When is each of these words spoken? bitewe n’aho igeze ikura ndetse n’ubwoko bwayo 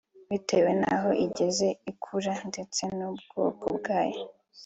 bitewe 0.29 0.71
n’aho 0.81 1.09
igeze 1.25 1.67
ikura 1.91 2.33
ndetse 2.49 2.81
n’ubwoko 2.97 3.65
bwayo 3.77 4.23